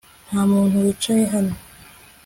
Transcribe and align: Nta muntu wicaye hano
Nta 0.29 0.41
muntu 0.51 0.75
wicaye 0.85 1.23
hano 1.33 1.53